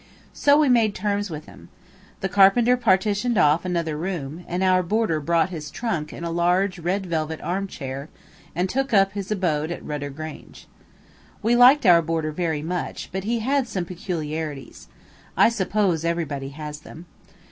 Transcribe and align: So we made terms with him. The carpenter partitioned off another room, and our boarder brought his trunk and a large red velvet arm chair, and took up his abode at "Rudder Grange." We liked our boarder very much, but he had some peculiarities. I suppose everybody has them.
So 0.33 0.57
we 0.57 0.67
made 0.67 0.95
terms 0.95 1.29
with 1.29 1.45
him. 1.45 1.69
The 2.21 2.27
carpenter 2.27 2.75
partitioned 2.75 3.37
off 3.37 3.65
another 3.65 3.95
room, 3.95 4.43
and 4.47 4.63
our 4.63 4.81
boarder 4.81 5.19
brought 5.19 5.51
his 5.51 5.69
trunk 5.69 6.11
and 6.11 6.25
a 6.25 6.31
large 6.31 6.79
red 6.79 7.05
velvet 7.05 7.39
arm 7.41 7.67
chair, 7.67 8.09
and 8.55 8.67
took 8.67 8.93
up 8.95 9.11
his 9.11 9.29
abode 9.29 9.69
at 9.69 9.85
"Rudder 9.85 10.09
Grange." 10.09 10.67
We 11.43 11.55
liked 11.55 11.85
our 11.85 12.01
boarder 12.01 12.31
very 12.31 12.63
much, 12.63 13.09
but 13.11 13.25
he 13.25 13.41
had 13.41 13.67
some 13.67 13.85
peculiarities. 13.85 14.87
I 15.37 15.49
suppose 15.49 16.03
everybody 16.03 16.49
has 16.49 16.79
them. 16.79 17.05